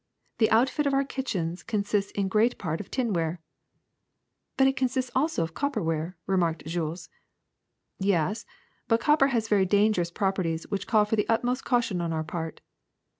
[0.39, 3.39] The outfit of our kitchens consists in great part of tinware.
[4.57, 7.09] ''But it consists also of copper ware/' remarked Jules.
[7.99, 8.47] Yes;
[8.87, 12.61] but copper has very dangerous properties which call for the utmost caution on our part.